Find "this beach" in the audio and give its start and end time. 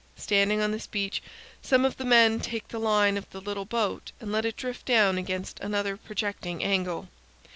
0.71-1.21